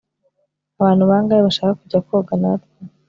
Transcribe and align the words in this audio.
abantu 0.79 1.03
bangahe 1.09 1.41
bashaka 1.47 1.73
kujya 1.81 1.99
koga 2.07 2.33
natwe 2.41 2.71